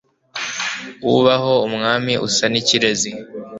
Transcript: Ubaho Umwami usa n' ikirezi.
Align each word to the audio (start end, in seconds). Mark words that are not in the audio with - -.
Ubaho 1.13 1.53
Umwami 1.67 2.13
usa 2.27 2.45
n' 2.51 2.59
ikirezi. 2.61 3.11